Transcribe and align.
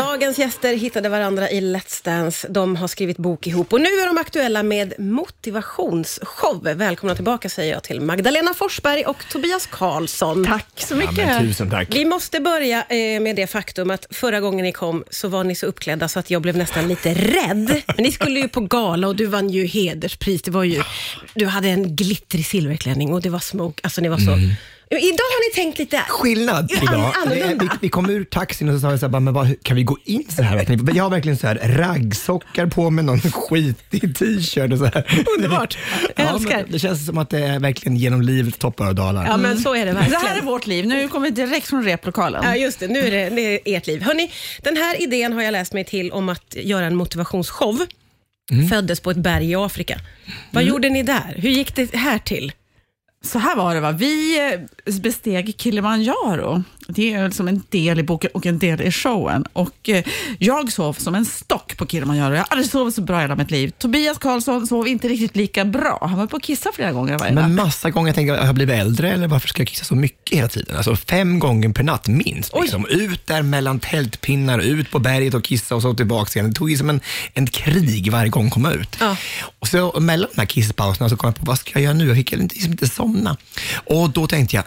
Dagens 0.00 0.38
gäster 0.38 0.76
hittade 0.76 1.08
varandra 1.08 1.50
i 1.50 1.60
Let's 1.60 2.04
Dance. 2.04 2.48
De 2.48 2.76
har 2.76 2.88
skrivit 2.88 3.16
bok 3.16 3.46
ihop 3.46 3.72
och 3.72 3.80
nu 3.80 3.86
är 3.86 4.06
de 4.06 4.18
aktuella 4.18 4.62
med 4.62 4.94
motivationsshow. 4.98 6.62
Välkomna 6.62 7.14
tillbaka 7.14 7.48
säger 7.48 7.72
jag 7.72 7.82
till 7.82 8.00
Magdalena 8.00 8.54
Forsberg 8.54 9.04
och 9.04 9.16
Tobias 9.32 9.66
Karlsson. 9.66 10.44
Tack 10.44 10.66
så 10.76 10.96
mycket. 10.96 11.18
Ja, 11.18 11.38
tusen 11.40 11.70
tack. 11.70 11.88
Vi 11.94 12.04
måste 12.04 12.40
börja 12.40 12.78
eh, 12.88 13.20
med 13.20 13.36
det 13.36 13.46
faktum 13.46 13.90
att 13.90 14.06
förra 14.10 14.40
gången 14.40 14.64
ni 14.64 14.72
kom 14.72 15.04
så 15.10 15.28
var 15.28 15.44
ni 15.44 15.54
så 15.54 15.66
uppklädda 15.66 16.08
så 16.08 16.18
att 16.18 16.30
jag 16.30 16.42
blev 16.42 16.56
nästan 16.56 16.88
lite 16.88 17.14
rädd. 17.14 17.82
Men 17.86 18.04
ni 18.04 18.12
skulle 18.12 18.40
ju 18.40 18.48
på 18.48 18.60
gala 18.60 19.08
och 19.08 19.16
du 19.16 19.26
vann 19.26 19.50
ju 19.50 19.66
hederspris. 19.66 20.42
Det 20.42 20.50
var 20.50 20.64
ju, 20.64 20.82
du 21.34 21.46
hade 21.46 21.68
en 21.68 21.96
glittrig 21.96 22.46
silverklänning 22.46 23.12
och 23.12 23.22
det 23.22 23.30
var 23.30 23.38
smoke. 23.38 23.80
Alltså 23.82 24.00
ni 24.00 24.08
var 24.08 24.18
så... 24.18 24.38
Idag 24.92 25.00
har 25.24 25.48
ni 25.50 25.54
tänkt 25.54 25.78
lite... 25.78 26.02
Skillnad 26.08 26.72
idag. 26.82 27.12
annorlunda. 27.26 27.64
Vi, 27.64 27.68
vi 27.80 27.88
kom 27.88 28.10
ur 28.10 28.24
taxin 28.24 28.68
och 28.68 28.74
så 28.74 28.80
sa 28.80 28.90
jag 28.90 28.98
så 29.00 29.06
här, 29.06 29.10
bara, 29.10 29.20
men 29.20 29.34
vad, 29.34 29.62
kan 29.62 29.76
vi 29.76 29.82
gå 29.82 29.98
in 30.04 30.24
så 30.28 30.42
här 30.42 30.56
verkligen? 30.56 30.96
Jag 30.96 31.04
har 31.04 31.10
verkligen 31.10 31.38
så 31.38 31.46
här 31.46 31.56
raggsockar 31.64 32.66
på 32.66 32.90
mig, 32.90 33.04
någon 33.04 33.20
skitig 33.20 34.16
t-shirt 34.18 34.72
och 34.72 34.78
så 34.78 34.84
här. 34.84 35.24
Underbart. 35.36 35.78
Jag 36.16 36.26
Ja, 36.26 36.34
älskar. 36.34 36.64
det 36.68 36.78
känns 36.78 37.06
som 37.06 37.18
att 37.18 37.30
det 37.30 37.38
är 37.38 37.58
verkligen 37.60 37.96
genom 37.96 38.22
livets 38.22 38.58
toppar 38.58 38.88
och 38.88 38.94
dalar. 38.94 39.26
Ja, 39.26 39.36
men 39.36 39.58
så 39.58 39.74
är 39.74 39.78
det 39.86 39.92
Det 39.92 39.98
verkligen. 39.98 40.20
här 40.20 40.38
är 40.38 40.42
vårt 40.42 40.66
liv. 40.66 40.86
Nu 40.86 41.08
kommer 41.08 41.26
vi 41.26 41.30
direkt 41.46 41.66
från 41.66 41.84
replokalen. 41.84 42.42
Ja, 42.44 42.56
just 42.56 42.80
det. 42.80 42.88
Nu 42.88 42.98
är 42.98 43.10
det, 43.10 43.30
det 43.36 43.40
är 43.54 43.76
ert 43.76 43.86
liv. 43.86 44.02
Hörrni, 44.02 44.30
den 44.62 44.76
här 44.76 45.02
idén 45.02 45.32
har 45.32 45.42
jag 45.42 45.52
läst 45.52 45.72
mig 45.72 45.84
till 45.84 46.12
om 46.12 46.28
att 46.28 46.56
göra 46.56 46.86
en 46.86 46.94
motivationsshow. 46.96 47.78
Föddes 48.70 49.00
på 49.00 49.10
ett 49.10 49.16
berg 49.16 49.50
i 49.50 49.54
Afrika. 49.54 50.00
Vad 50.50 50.62
gjorde 50.64 50.88
ni 50.88 51.02
där? 51.02 51.34
Hur 51.36 51.50
gick 51.50 51.74
det 51.76 51.94
här 51.94 52.18
till? 52.18 52.52
Så 53.24 53.38
här 53.38 53.56
var 53.56 53.74
det, 53.74 53.80
va? 53.80 53.92
vi 53.92 54.38
eh, 54.52 54.60
besteg 55.00 55.54
Kilimanjaro. 55.58 56.62
Det 56.90 57.12
är 57.12 57.30
som 57.30 57.48
en 57.48 57.62
del 57.68 57.98
i 57.98 58.02
boken 58.02 58.30
och 58.34 58.46
en 58.46 58.58
del 58.58 58.80
i 58.80 58.92
showen. 58.92 59.44
Och 59.52 59.88
eh, 59.88 60.04
jag 60.38 60.72
sov 60.72 60.92
som 60.92 61.14
en 61.14 61.26
stock 61.26 61.76
på 61.76 61.86
Kilimanjaro. 61.86 62.34
Jag 62.34 62.40
har 62.40 62.46
aldrig 62.50 62.70
sovit 62.70 62.94
så 62.94 63.02
bra 63.02 63.18
i 63.18 63.22
hela 63.22 63.36
mitt 63.36 63.50
liv. 63.50 63.72
Tobias 63.78 64.18
Karlsson 64.18 64.66
sov 64.66 64.88
inte 64.88 65.08
riktigt 65.08 65.36
lika 65.36 65.64
bra. 65.64 65.98
Han 66.00 66.18
var 66.18 66.26
på 66.26 66.36
att 66.36 66.42
kissa 66.42 66.70
flera 66.72 66.92
gånger 66.92 67.18
varje 67.18 67.32
Men 67.32 67.54
massa 67.54 67.90
gånger 67.90 68.12
tänker 68.12 68.32
jag, 68.32 68.40
har 68.40 68.46
jag 68.46 68.54
blivit 68.54 68.74
äldre 68.74 69.12
eller 69.12 69.28
varför 69.28 69.48
ska 69.48 69.60
jag 69.60 69.68
kissa 69.68 69.84
så 69.84 69.94
mycket 69.94 70.38
hela 70.38 70.48
tiden? 70.48 70.76
Alltså 70.76 70.96
fem 70.96 71.38
gånger 71.38 71.68
per 71.68 71.82
natt 71.82 72.08
minst. 72.08 72.52
Liksom. 72.60 72.86
Ut 72.86 73.26
där 73.26 73.42
mellan 73.42 73.80
tältpinnar, 73.80 74.58
ut 74.58 74.90
på 74.90 74.98
berget 74.98 75.34
och 75.34 75.44
kissa 75.44 75.74
och 75.74 75.82
så 75.82 75.94
tillbaka 75.94 76.38
igen. 76.38 76.50
Det 76.50 76.56
tog 76.56 76.78
som 76.78 76.90
en, 76.90 77.00
en 77.34 77.46
krig 77.46 78.12
varje 78.12 78.30
gång 78.30 78.44
jag 78.44 78.52
kom 78.52 78.66
ut. 78.66 78.96
Ja. 79.00 79.16
Och 79.58 79.68
så 79.68 80.00
mellan 80.00 80.28
de 80.34 80.40
här 80.40 80.46
kisspauserna 80.46 81.08
så 81.08 81.16
kom 81.16 81.28
jag 81.28 81.36
på, 81.36 81.44
vad 81.44 81.58
ska 81.58 81.70
jag 81.74 81.82
göra 81.82 81.94
nu? 81.94 82.06
Jag 82.06 82.16
fick 82.16 82.30
liksom 82.30 82.72
inte 82.72 82.88
somna. 82.88 83.36
Och 83.74 84.10
då 84.10 84.26
tänkte 84.26 84.56
jag, 84.56 84.64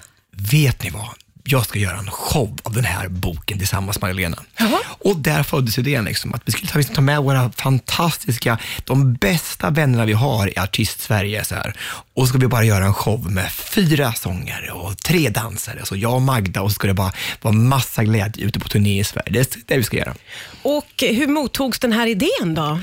vet 0.52 0.84
ni 0.84 0.90
vad? 0.90 1.10
Jag 1.46 1.66
ska 1.66 1.80
göra 1.80 1.98
en 1.98 2.12
show 2.12 2.58
av 2.64 2.74
den 2.74 2.86
här 2.86 3.08
boken 3.08 3.58
tillsammans 3.58 4.02
med 4.02 4.10
Magdalena. 4.10 4.38
Jaha. 4.58 4.80
Och 4.86 5.18
där 5.18 5.44
föddes 5.44 5.78
idén 5.78 6.06
liksom, 6.06 6.34
att 6.34 6.42
vi 6.46 6.52
skulle 6.52 6.68
ta, 6.68 6.84
skulle 6.84 6.96
ta 6.96 7.02
med 7.02 7.24
våra 7.24 7.52
fantastiska, 7.52 8.58
de 8.84 9.14
bästa 9.14 9.70
vännerna 9.70 10.06
vi 10.06 10.14
har 10.14 10.48
i 10.48 10.60
artist-Sverige. 10.60 11.46
Så 11.46 11.56
här. 11.56 11.78
Och 12.14 12.24
så 12.24 12.28
ska 12.28 12.38
vi 12.38 12.48
bara 12.48 12.64
göra 12.64 12.86
en 12.86 12.94
show 12.94 13.32
med 13.32 13.52
fyra 13.52 14.14
sångare 14.14 14.72
och 14.72 14.98
tre 14.98 15.30
dansare. 15.30 15.86
Så 15.86 15.96
jag 15.96 16.14
och 16.14 16.22
Magda 16.22 16.62
och 16.62 16.72
så 16.72 16.76
ska 16.76 16.88
det 16.88 16.94
bara 16.94 17.14
vara 17.42 17.54
massa 17.54 18.04
glädje 18.04 18.46
ute 18.46 18.60
på 18.60 18.70
turné 18.70 19.00
i 19.00 19.04
Sverige. 19.04 19.32
Det 19.32 19.56
är 19.56 19.62
det 19.66 19.78
vi 19.78 19.84
ska 19.84 19.98
göra. 19.98 20.16
Och 20.62 20.94
hur 21.00 21.28
mottogs 21.28 21.80
den 21.80 21.92
här 21.92 22.08
idén 22.08 22.54
då? 22.56 22.80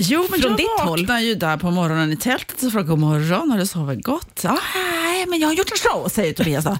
Jo, 0.00 0.26
men 0.30 0.40
Från 0.40 0.50
jag 0.50 0.58
ditt 0.58 0.80
håll? 0.80 1.22
ju 1.22 1.34
där 1.34 1.56
på 1.56 1.70
morgonen 1.70 2.12
i 2.12 2.16
tältet 2.16 2.62
och 2.62 2.72
frågade 2.72 2.88
god 2.88 2.98
morgon, 2.98 3.50
har 3.50 3.58
du 3.58 3.66
sovit 3.66 4.04
gott? 4.04 4.40
Ja, 4.44 4.58
nej, 4.74 5.26
men 5.26 5.38
jag 5.40 5.48
har 5.48 5.54
gjort 5.54 5.70
en 5.70 5.90
show, 5.90 6.08
säger 6.08 6.32
Tobias. 6.32 6.64
då. 6.64 6.78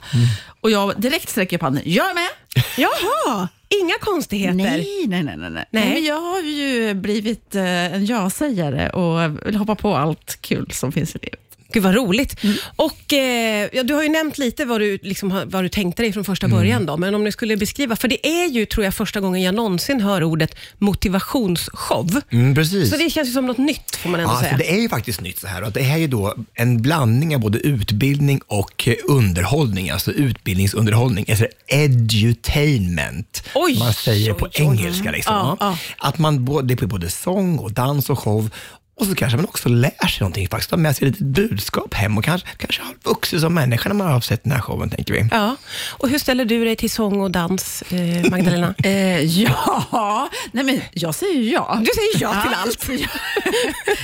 Och 0.61 0.71
jag 0.71 1.01
direkt 1.01 1.29
sträcker 1.29 1.57
upp 1.57 1.63
handen, 1.63 1.83
jag 1.87 2.11
är 2.11 2.15
med. 2.15 2.29
Jaha, 2.77 3.49
inga 3.83 3.95
konstigheter. 4.01 4.55
Nej, 4.55 5.05
nej, 5.09 5.23
nej. 5.23 5.37
nej, 5.37 5.51
nej. 5.51 5.65
Nej. 5.71 5.89
men 5.95 6.05
jag 6.05 6.21
har 6.21 6.41
ju 6.41 6.95
blivit 6.95 7.55
eh, 7.55 7.95
en 7.95 8.07
ja-sägare 8.07 8.91
och 8.91 9.47
vill 9.47 9.57
hoppa 9.57 9.75
på 9.75 9.97
allt 9.97 10.39
kul 10.41 10.71
som 10.73 10.93
finns 10.93 11.17
i 11.17 11.19
livet. 11.23 11.41
Gud 11.73 11.83
vad 11.83 11.95
roligt. 11.95 12.37
Och 12.77 13.13
eh, 13.13 13.69
ja, 13.73 13.83
Du 13.83 13.95
har 13.95 14.03
ju 14.03 14.09
nämnt 14.09 14.39
lite 14.39 14.65
vad 14.65 14.81
du, 14.81 14.99
liksom, 15.03 15.43
vad 15.47 15.65
du 15.65 15.69
tänkte 15.69 16.03
dig 16.03 16.13
från 16.13 16.25
första 16.25 16.49
början, 16.49 16.87
då, 16.87 16.97
men 16.97 17.15
om 17.15 17.25
du 17.25 17.33
skulle 17.33 17.57
beskriva, 17.57 17.97
för 17.97 18.09
det 18.09 18.27
är 18.27 18.49
ju 18.49 18.67
tror 18.67 18.85
jag 18.85 18.95
första 18.95 19.21
gången 19.21 19.43
jag 19.43 19.55
någonsin 19.55 20.01
hör 20.01 20.23
ordet 20.25 20.55
motivationsshow. 20.79 22.21
Mm, 22.31 22.55
precis. 22.55 22.91
Så 22.91 22.97
det 22.97 23.11
känns 23.11 23.29
ju 23.29 23.33
som 23.33 23.47
något 23.47 23.59
nytt 23.59 23.97
får 23.97 24.11
man 24.11 24.21
ändå 24.21 24.33
Ja, 24.35 24.39
säga. 24.41 24.51
för 24.51 24.59
det 24.59 24.71
är 24.73 24.81
ju 24.81 24.89
faktiskt 24.89 25.21
nytt 25.21 25.39
så 25.39 25.47
här. 25.47 25.63
Och 25.63 25.73
det 25.73 25.81
är 25.81 25.97
ju 25.97 26.07
då 26.07 26.35
en 26.55 26.83
blandning 26.83 27.35
av 27.35 27.41
både 27.41 27.59
utbildning 27.59 28.41
och 28.47 28.89
eh, 28.89 28.95
underhållning, 29.09 29.91
alltså 29.91 30.13
utbildningsunderhållning, 30.13 31.27
alltså 31.31 31.47
edutainment. 31.67 33.43
Oj, 33.55 33.79
man 33.79 33.93
säger 33.93 34.33
på 34.35 34.45
oj, 34.47 34.51
oj. 34.55 34.63
engelska. 34.65 35.11
Liksom, 35.11 35.35
Ja, 35.35 35.57
ja. 35.61 35.79
Att 35.99 36.19
man 36.19 36.45
det 36.67 36.83
är 36.83 36.87
både 36.87 37.11
sång 37.11 37.59
och 37.59 37.73
dans 37.73 38.11
och 38.11 38.19
show. 38.19 38.51
Och 38.99 39.07
så 39.07 39.15
kanske 39.15 39.37
man 39.37 39.45
också 39.45 39.69
lär 39.69 40.07
sig 40.07 40.21
någonting, 40.21 40.49
faktiskt, 40.49 40.71
tar 40.71 40.77
med 40.77 40.97
sig 40.97 41.09
ett 41.09 41.21
litet 41.21 41.49
budskap 41.49 41.95
hem 41.95 42.19
och 42.19 42.25
kanske, 42.25 42.49
kanske 42.57 42.83
har 42.83 42.95
vuxit 43.05 43.41
som 43.41 43.55
människa 43.55 43.89
när 43.89 43.97
man 43.97 44.13
har 44.13 44.21
sett 44.21 44.45
den 44.45 44.53
här 44.53 44.61
showen, 44.61 44.91
tänker 44.91 45.15
vi. 45.15 45.29
Ja. 45.31 45.57
Och 45.89 46.09
hur 46.09 46.19
ställer 46.19 46.45
du 46.45 46.65
dig 46.65 46.77
till 46.77 46.91
sång 46.91 47.21
och 47.21 47.31
dans, 47.31 47.83
eh, 47.83 48.31
Magdalena? 48.31 48.75
Eh, 48.85 49.21
ja, 49.25 50.29
nej 50.53 50.65
men 50.65 50.81
jag 50.93 51.15
säger 51.15 51.53
ja. 51.53 51.81
Du 51.81 51.91
säger 51.95 52.27
ja 52.27 52.43
till 52.43 52.55
allt. 52.55 53.09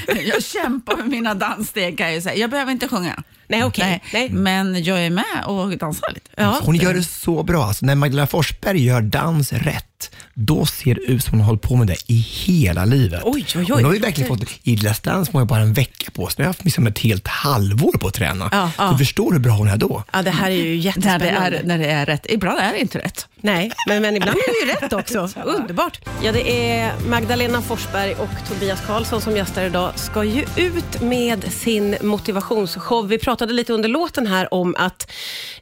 jag, 0.07 0.23
jag 0.35 0.45
kämpar 0.45 0.97
med 0.97 1.09
mina 1.09 1.35
danssteg 1.35 1.99
kan 1.99 2.15
jag 2.15 2.23
säga. 2.23 2.37
Jag 2.37 2.51
behöver 2.51 2.73
inte 2.73 2.89
sjunga. 2.89 3.23
Nej, 3.49 3.65
okej. 3.65 4.03
Nej. 4.13 4.31
Men 4.31 4.85
jag 4.85 5.07
är 5.07 5.11
med 5.11 5.45
och 5.47 5.79
dansar 5.79 6.13
lite. 6.15 6.31
Ja. 6.37 6.59
Hon 6.63 6.77
gör 6.77 6.95
det 6.95 7.03
så 7.03 7.43
bra. 7.43 7.65
Alltså, 7.65 7.87
när 7.87 7.95
Magdalena 7.95 8.27
Forsberg 8.27 8.85
gör 8.85 9.01
dans 9.01 9.53
rätt, 9.53 9.94
då 10.35 10.67
ser 10.67 10.95
det 10.95 11.01
ut 11.01 11.25
som 11.25 11.31
hon 11.31 11.41
har 11.41 11.47
hållit 11.47 11.63
på 11.63 11.77
med 11.77 11.87
det 11.87 11.97
i 12.07 12.17
hela 12.17 12.85
livet. 12.85 13.23
Oj, 13.25 13.47
oj, 13.55 13.61
oj. 13.61 13.67
Hon 13.71 13.85
har 13.85 13.95
ju 13.95 13.99
verkligen 13.99 14.29
fått, 14.29 14.51
i 14.63 14.77
Let's 14.77 15.05
Dance 15.05 15.33
ju 15.35 15.45
bara 15.45 15.61
en 15.61 15.73
vecka 15.73 16.11
på 16.11 16.27
sig. 16.27 16.35
Nu 16.39 16.45
har 16.45 16.47
jag 16.47 16.49
haft 16.49 16.65
liksom 16.65 16.87
ett 16.87 16.99
helt 16.99 17.29
halvår 17.29 17.93
på 17.93 18.07
att 18.07 18.15
träna. 18.15 18.49
Ja, 18.53 18.71
ja. 18.79 18.91
Du 18.93 18.99
förstår 18.99 19.33
hur 19.33 19.39
bra 19.39 19.53
hon 19.53 19.69
är 19.69 19.77
då. 19.77 20.05
Ja, 20.13 20.23
det 20.23 20.31
här 20.31 20.51
är 20.51 20.55
ju 20.55 20.63
När 20.63 20.69
det, 20.69 20.75
jättespännande. 20.75 21.59
är, 21.59 21.63
när 21.65 21.79
det 21.79 21.87
är 21.87 22.07
rätt. 22.07 22.27
Ibland 22.29 22.59
är 22.59 22.73
det 22.73 22.81
inte 22.81 22.99
rätt. 22.99 23.29
Nej, 23.37 23.71
men, 23.89 24.03
men 24.03 24.17
ibland 24.17 24.37
är 24.39 24.67
det 24.67 24.73
ju 24.73 24.81
rätt 24.81 24.93
också. 24.93 25.41
Underbart. 25.45 26.01
Ja, 26.23 26.33
det 26.33 26.71
är 26.71 26.93
Magdalena 27.09 27.63
Forsberg 27.63 28.15
och 28.15 28.49
Tobias 28.49 28.81
Karlsson 28.87 29.21
som 29.21 29.37
gästar 29.37 29.65
idag. 29.65 29.93
Ska 29.95 30.25
ju 30.25 30.45
ut 30.57 31.01
med 31.03 31.53
sin 31.53 31.97
motivationsshow. 32.03 33.09
Vi 33.09 33.19
pratade 33.19 33.53
lite 33.53 33.73
under 33.73 33.89
låten 33.89 34.27
här 34.27 34.55
om 34.55 34.75
att 34.79 35.11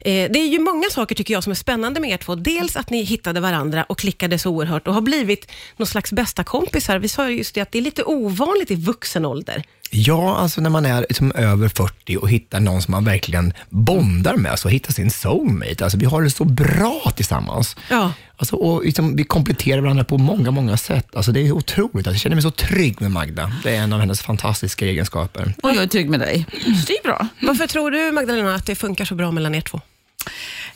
eh, 0.01 0.31
det 0.31 0.39
är 0.39 0.47
ju 0.47 0.59
många 0.59 0.89
saker 0.91 1.15
tycker 1.15 1.33
jag 1.33 1.43
som 1.43 1.51
är 1.51 1.55
spännande 1.55 1.99
med 1.99 2.09
er 2.09 2.17
två. 2.17 2.35
Dels 2.35 2.75
att 2.75 2.89
ni 2.89 3.03
hittade 3.03 3.39
varandra 3.39 3.83
och 3.83 3.97
klickade 3.99 4.22
så 4.37 4.49
oerhört 4.49 4.87
och 4.87 4.93
har 4.93 5.01
blivit 5.01 5.51
någon 5.77 5.87
slags 5.87 6.11
bästa 6.11 6.43
kompisar. 6.43 6.99
Vi 6.99 7.07
sa 7.07 7.29
ju 7.29 7.37
just 7.37 7.55
det 7.55 7.61
att 7.61 7.71
det 7.71 7.77
är 7.77 7.81
lite 7.81 8.03
ovanligt 8.03 8.71
i 8.71 8.75
vuxen 8.75 9.25
ålder. 9.25 9.63
Ja, 9.95 10.35
alltså 10.35 10.61
när 10.61 10.69
man 10.69 10.85
är 10.85 10.99
liksom 11.01 11.31
över 11.31 11.67
40 11.69 12.17
och 12.17 12.29
hittar 12.29 12.59
någon 12.59 12.81
som 12.81 12.91
man 12.91 13.05
verkligen 13.05 13.53
bondar 13.69 14.35
med, 14.35 14.51
alltså 14.51 14.67
hittar 14.67 14.93
sin 14.93 15.11
soulmate. 15.11 15.83
Alltså 15.83 15.97
vi 15.97 16.05
har 16.05 16.21
det 16.21 16.29
så 16.29 16.45
bra 16.45 17.11
tillsammans. 17.15 17.75
Ja. 17.89 18.13
Alltså, 18.37 18.55
och 18.55 18.85
liksom, 18.85 19.15
vi 19.15 19.23
kompletterar 19.23 19.81
varandra 19.81 20.03
på 20.03 20.17
många, 20.17 20.51
många 20.51 20.77
sätt. 20.77 21.15
Alltså, 21.15 21.31
det 21.31 21.39
är 21.39 21.51
otroligt. 21.51 21.95
Alltså, 21.95 22.11
jag 22.11 22.19
känner 22.19 22.35
mig 22.35 22.43
så 22.43 22.51
trygg 22.51 23.01
med 23.01 23.11
Magda. 23.11 23.51
Det 23.63 23.75
är 23.75 23.81
en 23.81 23.93
av 23.93 23.99
hennes 23.99 24.21
fantastiska 24.21 24.85
egenskaper. 24.85 25.53
Och 25.63 25.69
jag 25.69 25.83
är 25.83 25.87
trygg 25.87 26.09
med 26.09 26.19
dig. 26.19 26.45
Det 26.87 26.93
är 26.93 27.03
bra. 27.03 27.27
Varför 27.41 27.67
tror 27.67 27.91
du 27.91 28.11
Magdalena 28.11 28.55
att 28.55 28.65
det 28.65 28.75
funkar 28.75 29.05
så 29.05 29.15
bra 29.15 29.31
mellan 29.31 29.55
er 29.55 29.61
två? 29.61 29.81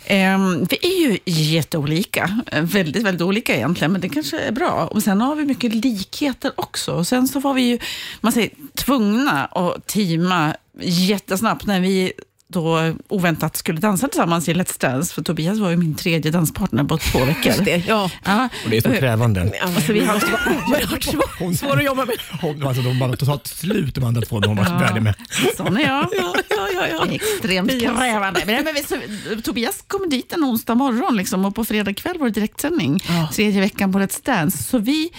Ehm, 0.09 0.65
vi 0.69 0.77
är 0.81 1.09
ju 1.09 1.17
jätteolika. 1.25 2.41
Eh, 2.51 2.61
Väldigt, 2.61 3.03
väldigt 3.03 3.21
olika 3.21 3.55
egentligen, 3.55 3.91
men 3.91 4.01
det 4.01 4.09
kanske 4.09 4.39
är 4.39 4.51
bra. 4.51 4.87
Och 4.91 5.03
sen 5.03 5.21
har 5.21 5.35
vi 5.35 5.45
mycket 5.45 5.75
likheter 5.75 6.51
också. 6.55 6.91
Och 6.93 7.07
sen 7.07 7.27
så 7.27 7.39
var 7.39 7.53
vi 7.53 7.61
ju, 7.61 7.79
man 8.21 8.31
säger, 8.31 8.49
tvungna 8.75 9.45
att 9.45 9.87
teama 9.87 10.55
jättesnabbt 10.81 11.65
när 11.65 11.81
vi 11.81 12.11
då 12.49 12.93
oväntat 13.07 13.57
skulle 13.57 13.79
dansa 13.79 14.07
tillsammans 14.07 14.49
i 14.49 14.53
Let's 14.53 14.81
Dance. 14.81 15.13
För 15.13 15.21
Tobias 15.21 15.57
var 15.59 15.69
ju 15.69 15.77
min 15.77 15.95
tredje 15.95 16.31
danspartner 16.31 16.83
på 16.83 16.97
två 16.97 17.25
veckor. 17.25 17.53
Det, 17.65 17.83
ja. 17.87 18.11
Ja. 18.25 18.49
Och 18.63 18.69
det 18.69 18.77
är 18.77 18.81
så 18.81 18.89
krävande. 18.89 19.51
Ja, 19.61 19.81
Så 19.81 19.93
vi 19.93 19.99
har 20.05 20.15
oerhört 20.15 21.03
svår, 21.03 21.53
svår 21.53 21.77
att 21.77 21.83
jobba 21.85 22.05
med. 22.05 22.15
Hon, 22.41 22.67
alltså, 22.67 22.81
de 22.81 22.99
bara 22.99 23.15
totalt 23.15 23.47
slut 23.47 23.95
de 23.95 24.03
andra 24.03 24.21
två, 24.21 24.39
de 24.39 24.55
var 24.55 24.63
Ja. 24.65 24.79
färdiga 24.79 25.01
med. 25.03 25.15
Sån 25.57 25.77
är 25.77 25.81
jag. 25.81 26.07
Ja, 26.11 26.35
ja, 26.49 26.55
ja, 26.77 26.87
ja. 26.87 27.13
Extremt 27.13 27.69
Tobias. 27.71 27.97
krävande. 27.97 28.43
Men, 28.45 28.63
men 28.63 28.83
så, 28.83 29.41
Tobias 29.41 29.83
kom 29.87 30.09
dit 30.09 30.33
en 30.33 30.43
onsdag 30.43 30.75
morgon 30.75 31.17
liksom, 31.17 31.45
och 31.45 31.55
på 31.55 31.65
fredag 31.65 31.93
kväll 31.93 32.17
var 32.17 32.25
det 32.25 32.31
direktsändning. 32.33 33.03
Ja. 33.07 33.29
Tredje 33.33 33.61
veckan 33.61 33.93
på 33.93 33.99
Let's 33.99 34.25
Dance. 34.25 34.63
Så 34.63 34.77
vi, 34.77 35.09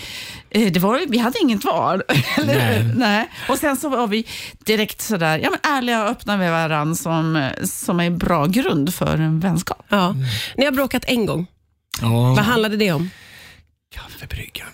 eh, 0.51 0.73
det 0.73 0.81
var, 0.81 1.01
vi 1.09 1.19
hade 1.19 1.39
inget 1.39 1.65
val. 1.65 2.03
Eller, 2.37 2.55
Nej. 2.55 2.93
Nej. 2.97 3.29
Och 3.49 3.59
sen 3.59 3.77
så 3.77 3.89
var 3.89 4.07
vi 4.07 4.27
direkt 4.59 5.01
sådär, 5.01 5.39
ja, 5.39 5.51
men 5.51 5.73
ärliga 5.73 6.05
och 6.05 6.11
öppna 6.11 6.37
med 6.37 6.51
varandra 6.53 6.95
som, 6.95 7.51
som 7.65 8.01
är 8.01 8.05
en 8.05 8.19
bra 8.19 8.47
grund 8.47 8.95
för 8.95 9.17
en 9.19 9.41
vänskap. 9.41 9.87
Ja. 9.89 10.15
Ni 10.57 10.65
har 10.65 10.73
bråkat 10.73 11.05
en 11.07 11.27
gång. 11.27 11.47
Ja, 12.01 12.09
Vad 12.37 12.39
handlade 12.45 12.77
det 12.77 12.93
om? 12.93 13.11
kaffebryggan. 13.95 14.69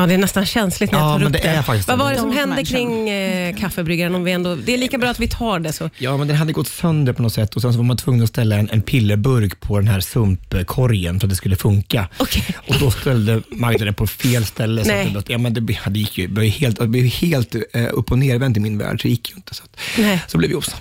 Ja, 0.00 0.06
det 0.06 0.14
är 0.14 0.18
nästan 0.18 0.46
känsligt 0.46 0.92
när 0.92 0.98
jag 0.98 1.06
Ja, 1.08 1.12
tar 1.12 1.18
men 1.18 1.26
upp 1.26 1.32
det 1.32 1.48
är 1.48 1.62
faktiskt 1.62 1.88
Vad 1.88 1.98
det. 1.98 2.04
var 2.04 2.12
det 2.12 2.18
som 2.18 2.32
hände 2.32 2.64
kring 2.64 3.08
eh, 3.08 3.56
kaffebryggaren? 3.56 4.14
Om 4.14 4.24
vi 4.24 4.32
ändå, 4.32 4.54
det 4.54 4.74
är 4.74 4.78
lika 4.78 4.98
bra 4.98 5.10
att 5.10 5.18
vi 5.20 5.28
tar 5.28 5.58
det. 5.60 5.72
Så. 5.72 5.90
Ja, 5.98 6.16
men 6.16 6.28
den 6.28 6.36
hade 6.36 6.52
gått 6.52 6.68
sönder 6.68 7.12
på 7.12 7.22
något 7.22 7.32
sätt 7.32 7.56
och 7.56 7.62
sen 7.62 7.72
så 7.72 7.78
var 7.78 7.84
man 7.84 7.96
tvungen 7.96 8.22
att 8.22 8.28
ställa 8.28 8.56
en, 8.56 8.68
en 8.72 8.82
pillerburk 8.82 9.60
på 9.60 9.78
den 9.78 9.88
här 9.88 10.00
sumpkorgen 10.00 11.20
för 11.20 11.26
att 11.26 11.30
det 11.30 11.36
skulle 11.36 11.56
funka. 11.56 12.08
Okej. 12.18 12.44
Och 12.68 12.74
då 12.80 12.90
ställde 12.90 13.42
Magda 13.50 13.84
den 13.84 13.94
på 13.94 14.06
fel 14.06 14.44
ställe. 14.44 14.84
Så 14.84 14.90
Nej. 14.90 15.14
att 15.18 15.26
det, 15.26 15.32
ja, 15.32 15.38
men 15.38 15.54
det, 15.54 15.60
blev- 15.60 15.78
det 15.90 15.98
gick 15.98 16.18
ju 16.18 16.26
det 16.26 16.32
blev 16.32 16.50
helt, 16.50 16.78
det 16.80 16.86
blev 16.88 17.04
helt 17.04 17.54
eh, 17.54 17.84
upp 17.92 18.10
och 18.12 18.18
nervänt 18.18 18.56
i 18.56 18.60
min 18.60 18.78
värld, 18.78 19.00
så 19.02 19.08
det 19.08 19.10
gick 19.10 19.30
ju 19.30 19.36
inte. 19.36 19.54
Så, 19.54 19.62
att, 19.64 19.80
Nej. 19.98 20.22
så 20.26 20.38
blev 20.38 20.50
vi 20.50 20.56
osams. 20.56 20.80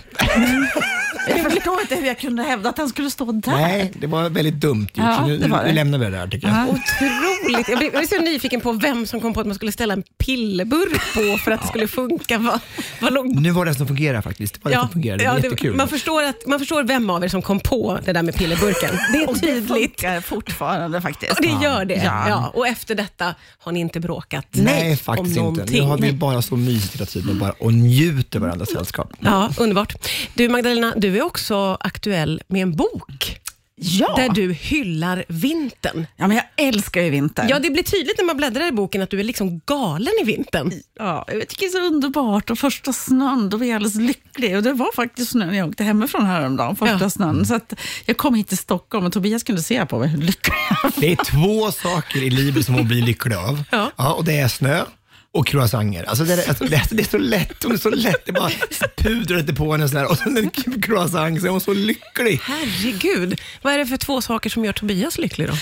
Jag 1.30 1.52
förstår 1.52 1.82
inte 1.82 1.96
hur 1.96 2.06
jag 2.08 2.20
kunde 2.20 2.44
hävda 2.44 2.70
att 2.70 2.78
han 2.78 2.90
skulle 2.90 3.10
stå 3.10 3.32
där. 3.32 3.52
Nej, 3.52 3.92
det 4.00 4.08
var 4.08 4.30
väldigt 4.30 4.54
dumt 4.54 4.82
gjort. 4.82 5.06
Ja, 5.06 5.26
nu, 5.28 5.38
det 5.38 5.48
var 5.48 5.62
det. 5.62 5.68
nu 5.68 5.74
lämnar 5.74 5.98
vi 5.98 6.06
det 6.06 6.12
där 6.12 6.28
tycker 6.28 6.48
jag. 6.48 6.64
Otroligt. 6.70 7.68
Jag 7.70 7.78
blev, 7.78 7.84
jag 7.84 7.92
blev 7.92 8.08
så 8.08 8.22
nyfiken 8.22 8.62
på 8.62 8.72
vem 8.72 9.06
som 9.06 9.22
kom 9.22 9.34
på 9.34 9.40
att 9.40 9.46
man 9.48 9.56
skulle 9.56 9.72
ställa 9.72 9.94
en 9.94 10.04
pillerburk 10.18 11.14
på 11.14 11.38
för 11.38 11.52
att 11.52 11.62
det 11.62 11.68
skulle 11.68 11.88
funka. 11.88 12.38
Vad, 12.38 12.60
vad 13.02 13.14
lång... 13.14 13.42
Nu 13.42 13.52
var 13.52 13.66
det 13.66 13.74
som 13.76 13.88
fungerade 13.88 14.22
faktiskt. 14.22 14.54
Det 14.54 14.60
var 14.64 14.72
det 14.72 14.78
som 14.80 14.90
fungerade. 14.90 15.24
Det 15.24 15.30
var 15.30 15.36
jättekul. 15.38 15.76
man, 15.76 15.88
förstår 15.88 16.24
att, 16.24 16.48
man 16.48 16.60
förstår 16.60 16.84
vem 16.84 17.10
av 17.10 17.24
er 17.24 17.28
som 17.28 17.42
kom 17.42 17.60
på 17.60 18.00
det 18.06 18.14
där 18.14 18.24
med 18.24 18.36
pillerburken. 18.36 18.90
Det 19.14 19.18
är 19.18 19.30
Och 19.30 19.36
det 19.38 19.42
tydligt. 19.48 19.68
funkar 20.02 20.22
fortfarande 20.22 21.02
faktiskt. 21.02 21.32
Och 21.32 21.42
det 21.42 21.64
gör 21.64 21.86
det. 21.86 22.02
Ja. 22.06 22.30
Ja. 22.30 22.52
Och 22.54 22.68
efter 22.68 22.96
detta 22.96 23.36
har 23.60 23.72
ni 23.72 23.80
inte 23.80 24.00
bråkat 24.00 24.46
Nej, 24.52 24.92
om 24.92 24.98
faktiskt 24.98 25.38
inte. 25.38 25.66
Nu 25.66 25.82
har 25.82 25.98
vi 25.98 26.14
bara 26.14 26.42
så 26.42 26.56
mysigt 26.56 26.96
hela 26.96 27.06
tiden 27.06 27.30
och, 27.30 27.36
bara, 27.36 27.52
och 27.52 27.74
njuter 27.74 28.40
varandras 28.40 28.70
sällskap. 28.70 29.14
Ja, 29.20 29.50
underbart. 29.58 29.96
Du 30.34 30.50
Magdalena, 30.50 30.94
du 30.98 31.10
är 31.18 31.22
också 31.26 31.78
aktuell 31.80 32.42
med 32.48 32.62
en 32.62 32.76
bok 32.76 33.40
Ja. 33.80 34.14
där 34.18 34.30
du 34.30 34.54
hyllar 34.54 35.26
vintern. 35.28 36.06
ja, 36.16 36.28
men 36.28 36.38
jag 36.38 36.46
älskar 36.68 37.02
ju 37.02 37.10
vinter. 37.10 37.46
Ja, 37.50 37.60
det 37.60 37.70
blir 37.70 37.84
tydligt 37.84 38.18
när 38.18 38.26
man 38.26 38.38
bläddrar 38.38 38.68
i 38.68 38.72
boken 38.72 39.02
att 39.02 39.10
du 39.10 39.20
är 39.20 39.24
liksom 39.24 39.62
galen 39.66 40.14
i 40.22 40.24
vintern. 40.26 40.72
Ja, 41.00 41.26
jag 41.28 41.48
tycker 41.48 41.66
det 41.66 41.78
är 41.78 41.82
så 41.82 41.88
underbart. 41.94 42.50
Och 42.50 42.60
första 42.60 42.94
snön, 42.94 43.50
då 43.50 43.58
var 43.58 43.66
jag 43.66 43.76
alldeles 43.76 43.96
lycklig. 43.96 44.56
Och 44.58 44.64
det 44.64 44.74
var 44.74 44.92
faktiskt 44.96 45.32
snö 45.32 45.46
när 45.46 45.54
jag 45.58 45.70
åkte 45.70 45.84
hemifrån 45.84 46.26
häromdagen, 46.26 46.76
första 46.76 46.98
Ja. 47.02 47.10
snön. 47.10 47.46
Så 47.46 47.56
att 47.56 47.74
jag 48.06 48.18
kom 48.18 48.36
hit 48.36 48.48
till 48.48 48.58
Stockholm 48.58 49.06
och 49.06 49.14
Tobias 49.14 49.44
kunde 49.44 49.62
se 49.64 49.86
på 49.86 50.00
mig 50.00 50.08
hur 50.10 50.22
lycklig 50.22 50.56
jag 50.70 50.78
var. 50.84 50.92
Det 51.02 51.12
är 51.12 51.16
två 51.26 51.72
saker 51.72 52.24
i 52.24 52.30
livet 52.30 52.66
som 52.66 52.76
man 52.76 52.88
blir 52.88 53.02
lycklig 53.02 53.36
av. 53.36 53.64
Ja. 53.72 54.14
och 54.14 54.24
det 54.26 54.38
är 54.40 54.48
snö 54.48 54.84
och 55.34 55.48
croissanter. 55.48 56.04
Alltså 56.04 56.24
det, 56.24 56.34
är, 56.34 56.50
alltså 56.50 56.64
det, 56.66 56.76
är, 56.76 56.84
det 56.92 57.02
är 57.02 57.08
så 57.08 57.18
lätt. 57.18 57.64
Hon 57.64 57.72
är 57.72 57.78
så 57.78 57.90
lätt. 57.90 58.26
Det 58.26 58.32
är 58.32 58.34
bara 58.34 58.52
pudrar 58.98 59.38
lite 59.38 59.54
på 59.54 59.72
henne 59.72 59.90
sådär, 59.90 60.12
och 60.12 60.18
sen 60.18 60.38
en 60.38 60.82
croissant 60.82 61.42
så 61.42 61.48
är 61.48 61.52
hon 61.52 61.62
så 61.62 61.74
lycklig. 61.74 62.42
Herregud, 62.44 63.42
vad 63.62 63.74
är 63.74 63.78
det 63.78 63.86
för 63.86 63.98
två 63.98 64.22
saker 64.22 64.50
som 64.50 64.66
gör 64.66 64.74
Tobias 64.74 65.18
lycklig 65.18 65.48
då? 65.48 65.54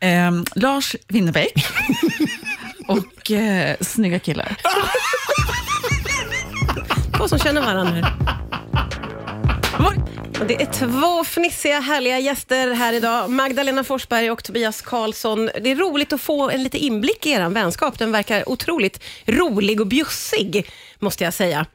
Ehm, 0.00 0.44
Lars 0.54 0.96
Winnerbäck 1.08 1.66
och 2.88 3.30
eh, 3.30 3.76
snygga 3.80 4.18
killar. 4.18 4.56
Två 7.16 7.28
som 7.28 7.38
känner 7.38 7.60
varandra. 7.60 8.12
Och 10.40 10.46
Det 10.46 10.62
är 10.62 10.66
två 10.66 11.24
fnissiga, 11.24 11.80
härliga 11.80 12.18
gäster 12.18 12.70
här 12.70 12.92
idag. 12.92 13.30
Magdalena 13.30 13.84
Forsberg 13.84 14.30
och 14.30 14.44
Tobias 14.44 14.82
Karlsson. 14.82 15.50
Det 15.60 15.70
är 15.70 15.76
roligt 15.76 16.12
att 16.12 16.20
få 16.20 16.50
en 16.50 16.62
lite 16.62 16.78
inblick 16.78 17.26
i 17.26 17.30
er 17.30 17.48
vänskap. 17.48 17.98
Den 17.98 18.12
verkar 18.12 18.48
otroligt 18.48 19.02
rolig 19.26 19.80
och 19.80 19.86
bjussig, 19.86 20.70
måste 21.00 21.24
jag 21.24 21.34
säga. 21.34 21.66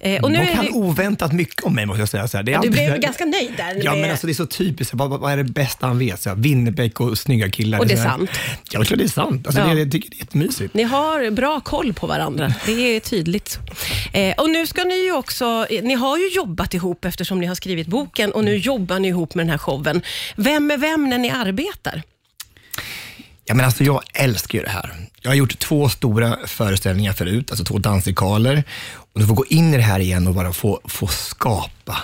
Eh, 0.00 0.22
och 0.22 0.30
nu 0.32 0.38
De 0.38 0.44
är 0.44 0.54
kan 0.54 0.64
det, 0.64 0.70
oväntat 0.70 1.32
mycket 1.32 1.64
om 1.64 1.74
mig 1.74 1.86
måste 1.86 2.00
jag 2.02 2.08
säga. 2.08 2.28
Så 2.28 2.36
här. 2.36 2.44
Det 2.44 2.50
är 2.50 2.52
du 2.52 2.56
alltid 2.58 2.72
så 2.72 2.76
blev 2.90 3.00
ganska 3.00 3.24
nöjd 3.24 3.52
där. 3.56 3.80
Ja, 3.84 3.92
med- 3.92 4.00
men 4.00 4.10
alltså 4.10 4.26
det 4.26 4.32
är 4.32 4.34
så 4.34 4.46
typiskt. 4.46 4.94
Vad, 4.94 5.10
vad, 5.20 5.32
är 5.32 5.36
det 5.36 5.44
bästa 5.44 5.86
han 5.86 5.98
vet? 5.98 6.20
Så 6.22 6.28
här, 6.28 6.36
Winnerbäck 6.36 7.00
och 7.00 7.18
snygga 7.18 7.50
killar. 7.50 7.78
Och 7.78 7.86
det 7.86 7.92
är 7.92 7.96
så 7.96 8.02
här- 8.02 8.08
sant. 8.10 8.30
Ja, 8.70 8.80
det 8.80 8.92
är 8.92 8.96
det 8.96 9.04
är 9.04 9.08
sant. 9.08 9.46
Alltså, 9.46 9.60
Ja. 9.62 9.66
det, 9.74 9.80
jag 9.80 9.92
tycker 9.92 10.10
det 10.10 10.16
är 10.16 10.18
jättemysigt. 10.20 10.74
Ni 10.74 10.82
har 10.82 11.30
bra 11.30 11.60
koll 11.60 11.92
på 11.92 12.06
varandra, 12.06 12.54
det 12.66 12.72
är 12.96 13.00
tydligt. 13.00 13.58
Eh, 14.12 14.34
och 14.38 14.50
nu 14.50 14.66
ska 14.66 14.84
ni 14.84 15.04
ju 15.04 15.12
också, 15.12 15.66
ni 15.82 15.94
har 15.94 16.18
ju 16.18 16.28
jobbat 16.28 16.74
ihop 16.74 17.04
eftersom 17.04 17.40
ni 17.40 17.46
har 17.46 17.54
skrivit 17.54 17.86
boken 17.86 18.32
och 18.32 18.44
nu 18.44 18.56
jobbar 18.56 18.98
ni 18.98 19.08
ihop 19.08 19.34
med 19.34 19.46
den 19.46 19.50
här 19.50 19.58
showen. 19.58 20.02
Vem 20.36 20.70
är 20.70 20.76
vem 20.76 21.08
när 21.08 21.18
ni 21.18 21.30
arbetar? 21.30 22.02
Ja, 23.48 23.54
men 23.54 23.66
alltså, 23.66 23.84
jag 23.84 24.02
älskar 24.14 24.58
ju 24.58 24.64
det 24.64 24.70
här. 24.70 24.94
Jag 25.22 25.30
har 25.30 25.34
gjort 25.34 25.58
två 25.58 25.88
stora 25.88 26.38
föreställningar 26.46 27.12
förut, 27.12 27.50
alltså 27.50 27.64
två 27.64 27.78
dansikaler. 27.78 28.64
Och 29.12 29.20
du 29.20 29.26
får 29.26 29.34
gå 29.34 29.46
in 29.46 29.74
i 29.74 29.76
det 29.76 29.82
här 29.82 30.00
igen 30.00 30.26
och 30.26 30.34
bara 30.34 30.52
få, 30.52 30.80
få 30.84 31.06
skapa. 31.06 31.96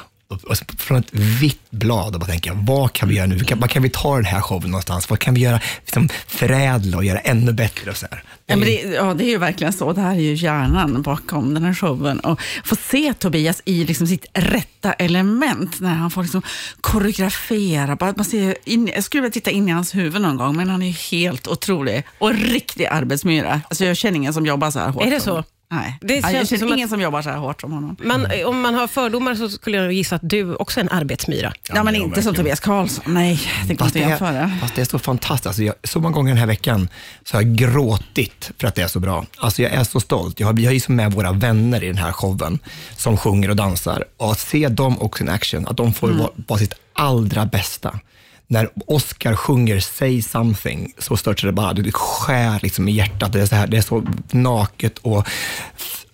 Och 0.43 0.57
Från 0.79 0.99
ett 0.99 1.15
vitt 1.15 1.71
blad 1.71 2.15
och 2.15 2.21
bara 2.21 2.27
tänka, 2.27 2.53
vad 2.55 2.93
kan 2.93 3.09
vi 3.09 3.15
göra 3.15 3.27
nu? 3.27 3.37
Vad 3.37 3.47
kan, 3.47 3.61
vad 3.61 3.71
kan 3.71 3.83
vi 3.83 3.91
ta 3.91 4.17
den 4.17 4.25
här 4.25 4.41
showen 4.41 4.71
någonstans? 4.71 5.11
Vad 5.11 5.19
kan 5.19 5.35
vi 5.35 5.41
göra, 5.41 5.61
liksom, 5.81 6.09
förädla 6.27 6.97
och 6.97 7.05
göra 7.05 7.19
ännu 7.19 7.53
bättre? 7.53 7.91
Och 7.91 7.97
så 7.97 8.07
här. 8.11 8.23
Ja, 8.47 8.57
men 8.57 8.67
det, 8.67 8.81
ja, 8.81 9.15
det 9.15 9.25
är 9.25 9.29
ju 9.29 9.39
verkligen 9.39 9.73
så. 9.73 9.93
Det 9.93 10.01
här 10.01 10.15
är 10.15 10.21
ju 10.21 10.35
hjärnan 10.35 11.03
bakom 11.03 11.55
den 11.55 11.63
här 11.63 11.75
showen. 11.75 12.21
Och 12.21 12.41
få 12.65 12.77
se 12.77 13.15
Tobias 13.15 13.63
i 13.65 13.85
liksom 13.85 14.07
sitt 14.07 14.27
rätta 14.33 14.93
element 14.93 15.81
när 15.81 15.95
han 15.95 16.11
får 16.11 16.23
liksom 16.23 16.43
koreografera. 16.81 17.97
Bara, 17.97 18.15
man 18.17 18.25
ser 18.25 18.57
in, 18.65 18.91
jag 18.95 19.05
skulle 19.05 19.21
vilja 19.21 19.33
titta 19.33 19.51
in 19.51 19.69
i 19.69 19.73
hans 19.73 19.95
huvud 19.95 20.23
någon 20.23 20.37
gång, 20.37 20.57
men 20.57 20.71
han 20.71 20.83
är 20.83 20.87
ju 20.87 20.93
helt 20.93 21.49
otrolig. 21.49 22.05
Och 22.19 22.31
en 22.31 22.37
riktig 22.37 22.87
arbetsmyra. 22.87 23.61
Alltså, 23.69 23.85
jag 23.85 23.97
känner 23.97 24.17
ingen 24.17 24.35
som 24.35 24.47
jobbar 24.47 24.71
så 24.71 24.79
här 24.79 24.89
hårt. 24.89 25.05
Är 25.05 25.11
det 25.11 25.21
så? 25.21 25.45
Nej, 25.73 25.99
Det 26.01 26.07
Nej, 26.07 26.21
jag 26.23 26.33
känns 26.33 26.49
känner 26.49 26.61
som 26.61 26.73
ingen 26.73 26.89
som 26.89 27.01
jobbar 27.01 27.23
så 27.23 27.31
här 27.31 27.37
hårt 27.37 27.61
som 27.61 27.73
honom. 27.73 27.97
Man, 28.01 28.27
Om 28.47 28.61
man 28.61 28.75
har 28.75 28.87
fördomar 28.87 29.35
så 29.35 29.49
skulle 29.49 29.77
jag 29.77 29.93
gissa 29.93 30.17
att 30.17 30.21
du 30.25 30.55
också 30.55 30.81
är 30.81 30.85
en 30.85 30.89
arbetsmyra. 30.89 31.53
Ja, 31.69 31.83
men 31.83 31.85
det 31.85 31.91
är 31.91 31.97
inte 31.97 32.09
verkligen. 32.09 32.25
som 32.25 32.35
Tobias 32.35 32.61
Karlsson. 32.61 33.05
Nej, 33.07 33.41
det 33.69 33.75
går 33.75 33.87
inte 33.87 34.05
att 34.05 34.09
jämföra. 34.09 34.39
är, 34.39 34.59
fast 34.61 34.75
det 34.75 34.81
är 34.81 34.85
så 34.85 34.99
fantastiskt. 34.99 35.47
Alltså 35.47 35.63
jag, 35.63 35.75
så 35.85 36.01
många 36.01 36.15
gånger 36.15 36.31
den 36.31 36.39
här 36.39 36.47
veckan 36.47 36.89
så 37.25 37.37
har 37.37 37.43
jag 37.43 37.55
gråtit 37.55 38.51
för 38.59 38.69
att 38.69 38.75
det 38.75 38.83
är 38.83 38.89
så 38.89 39.01
bra. 39.01 39.27
Alltså 39.39 39.63
jag 39.63 39.73
är 39.73 39.85
så 39.85 40.01
stolt. 40.01 40.41
Jag 40.41 40.47
har, 40.47 40.55
vi 40.55 40.65
har 40.67 40.73
ju 40.73 40.81
som 40.81 40.97
med 40.97 41.13
våra 41.13 41.33
vänner 41.33 41.85
i 41.85 41.87
den 41.87 41.99
här 41.99 42.13
showen 42.13 42.59
som 42.97 43.17
sjunger 43.17 43.51
och 43.51 43.57
dansar. 43.57 44.05
Och 44.17 44.33
att 44.33 44.41
se 44.41 44.69
dem 44.69 45.01
också 45.01 45.25
in 45.25 45.29
action, 45.31 45.67
att 45.69 45.77
de 45.77 45.93
får 45.93 46.09
vara, 46.09 46.31
vara 46.47 46.59
sitt 46.59 46.75
allra 46.93 47.47
bästa. 47.47 47.99
När 48.47 48.69
Oscar 48.87 49.37
sjunger 49.37 49.81
Say 49.81 50.23
something 50.23 50.93
så 50.99 51.17
störtar 51.17 51.47
det 51.47 51.53
bara, 51.53 51.73
det 51.73 51.93
skär 51.95 52.59
liksom 52.63 52.89
i 52.89 52.93
hjärtat. 52.93 53.33
Det 53.33 53.41
är 53.41 53.47
så, 53.47 53.55
här, 53.55 53.67
det 53.67 53.77
är 53.77 53.83
så 53.83 54.05
naket 54.31 54.99
och 54.99 55.29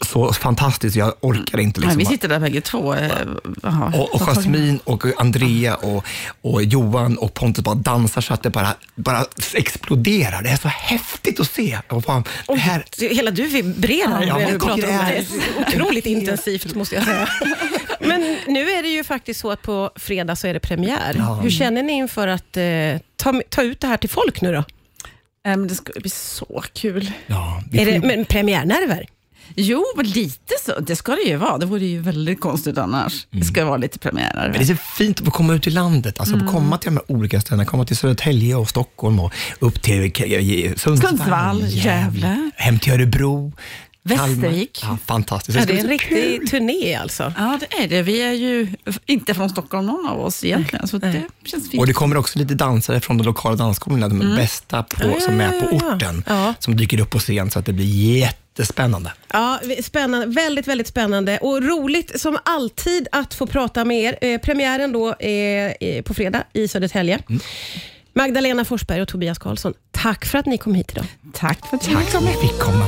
så 0.01 0.33
fantastiskt. 0.33 0.97
Jag 0.97 1.13
orkar 1.21 1.59
inte. 1.59 1.81
Nej, 1.81 1.87
Liksom, 1.87 1.99
vi 1.99 2.05
sitter 2.05 2.29
där 2.29 2.41
bägge 2.41 2.61
två. 2.61 2.95
eh, 2.95 3.11
och, 3.95 4.15
och 4.15 4.21
Jasmine 4.21 4.79
och 4.85 5.05
Andrea 5.21 5.75
och, 5.75 6.05
och 6.43 6.63
Johan 6.63 7.19
och 7.19 7.35
Pontus 7.35 7.65
bara 7.65 7.75
dansar 7.75 8.21
så 8.21 8.35
att 8.35 8.43
det 8.43 8.51
bara, 8.51 8.75
bara 8.95 9.25
exploderar. 9.55 10.43
Det 10.43 10.49
är 10.51 10.57
så 10.57 10.69
häftigt 10.69 11.41
att 11.41 11.51
se. 11.51 11.79
Och 11.89 12.05
fan, 12.05 12.25
det 12.47 12.55
här, 12.57 12.85
Hela 13.15 13.31
du 13.31 13.47
vibrerar 13.47 14.23
Ja, 14.23 14.39
när 14.39 14.53
du 14.53 14.59
pratar 14.59 14.75
om 14.75 14.81
det 14.81 14.87
är- 14.89 15.27
Otroligt 15.69 16.07
intensivt 16.07 16.75
måste 16.75 16.95
jag 16.95 17.05
säga. 17.05 17.29
Men 18.09 18.37
nu 18.55 18.61
är 18.71 18.83
det 18.83 18.89
ju 18.89 19.05
faktiskt 19.05 19.41
så 19.41 19.51
att 19.51 19.63
på 19.63 19.91
fredag 19.97 20.37
så 20.37 20.47
är 20.47 20.55
det 20.55 20.61
premiär. 20.61 21.15
Ja. 21.19 21.35
Hur 21.35 21.51
känner 21.51 21.83
ni 21.83 21.93
inför 21.93 22.29
att 22.29 22.57
eh, 22.57 22.65
ta, 23.17 23.43
ta 23.49 23.63
ut 23.63 23.81
det 23.81 23.87
här 23.87 23.97
till 23.97 24.11
folk 24.11 24.41
nu 24.41 24.53
då? 24.53 24.65
Eh, 25.51 25.57
det 25.59 25.75
ska 25.75 25.93
bli 26.01 26.11
så 26.11 26.63
kul. 26.73 27.11
ja, 27.27 27.63
Är 27.73 27.87
det 27.87 28.01
men 28.07 28.25
premiärnerver? 28.25 29.07
Jo, 29.57 29.85
lite 30.03 30.55
så. 30.67 30.81
Det 30.81 30.97
ska 30.97 31.13
det 31.13 31.23
ju 31.23 31.37
vara. 31.37 31.59
Det 31.59 31.67
vore 31.67 31.85
ju 31.85 31.99
väldigt 32.01 32.41
konstigt 32.41 32.79
annars. 32.79 33.27
Det 33.31 33.45
ska 33.45 33.65
vara 33.65 33.77
lite 33.77 33.99
premiärer. 33.99 34.43
men 34.49 34.53
det 34.53 34.59
är 34.73 34.77
så 34.77 34.77
fint 34.77 35.19
att 35.21 35.25
få 35.25 35.31
komma 35.31 35.55
ut 35.55 35.67
i 35.67 35.71
landet, 35.71 36.21
alltså 36.21 36.35
Mm. 36.35 36.47
komma 36.49 36.79
till 36.79 36.91
de 36.91 36.97
här 36.97 37.13
olika 37.17 37.41
ställena, 37.41 37.65
komma 37.65 37.85
till 37.85 37.97
Södertälje 37.97 38.55
och 38.57 38.69
Stockholm 38.69 39.21
och 39.21 39.33
upp 39.59 39.83
till 39.83 40.13
Sundsvall, 40.77 40.99
Sundsvall, 41.09 41.63
Gävle. 41.69 42.51
hem 42.57 42.79
till 42.79 42.93
Örebro, 42.93 43.53
Västervik. 44.09 44.81
Ja, 44.83 44.99
fantastiskt. 45.07 45.59
Ja, 45.59 45.65
det 45.67 45.73
är 45.73 45.79
en 45.79 45.89
riktig 45.89 46.39
kul. 46.41 46.49
turné 46.49 46.95
alltså. 46.95 47.33
Ja, 47.37 47.59
det 47.61 47.83
är 47.85 47.89
det. 47.89 48.03
Vi 48.03 48.23
är 48.23 48.33
ju 48.33 48.69
inte 49.07 49.35
från 49.35 49.51
Stockholm 49.51 49.87
någon 49.87 50.07
av 50.09 50.21
oss 50.21 50.45
egentligen, 50.45 50.89
så 50.89 50.99
det 50.99 51.23
känns 51.45 51.71
fint. 51.71 51.81
Och 51.81 51.87
det 51.87 51.93
kommer 51.93 52.17
också 52.17 52.39
lite 52.39 52.55
dansare 52.55 53.01
från 53.01 53.19
de 53.19 53.25
lokala 53.25 53.57
dansskolorna, 53.57 54.09
de 54.09 54.37
bästa 54.37 54.83
på, 54.83 55.03
Mm. 55.03 55.11
Ja, 55.11 55.17
ja, 55.21 55.25
som 55.27 55.41
är 55.41 55.51
på 55.61 55.69
ja, 55.73 55.79
ja. 55.83 55.95
orten, 55.97 56.25
Ja. 56.27 56.55
som 56.59 56.77
dyker 56.77 57.01
upp 57.01 57.11
på 57.11 57.19
scen 57.19 57.51
så 57.51 57.59
att 57.59 57.67
det 57.67 57.73
blir 57.73 58.19
jättespännande. 58.19 59.13
Ja, 59.33 59.61
spännande. 59.83 60.27
Väldigt, 60.27 60.69
väldigt 60.69 60.87
spännande 60.89 61.39
och 61.39 61.63
roligt 61.63 62.21
som 62.21 62.39
alltid 62.45 63.09
att 63.13 63.35
få 63.35 63.47
prata 63.47 63.85
med 63.85 63.99
er. 64.05 64.19
Eh, 64.33 64.41
premiären 64.41 64.93
då 64.93 65.15
är 65.21 65.77
eh, 65.81 66.03
på 66.03 66.15
fredag 66.15 66.43
i 66.53 66.69
Södertälje. 66.69 67.19
Magdalena 68.15 68.65
Forsberg 68.65 69.03
och 69.03 69.09
Tobias 69.09 69.39
Karlsson, 69.39 69.75
tack 69.91 70.25
för 70.27 70.39
att 70.39 70.47
ni 70.47 70.59
kom 70.59 70.75
hit 70.75 70.93
idag. 70.93 71.05
Tack 71.33 71.67
för 71.67 71.77
att 71.77 71.83
du 71.83 71.95
Tack 71.95 72.11
som 72.11 72.27
fick 72.27 72.59
komma. 72.59 72.87